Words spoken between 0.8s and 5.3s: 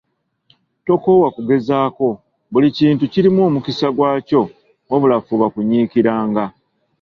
Tokoowa kugezaako, buli kintu kirimu omukisa gwakyo wabula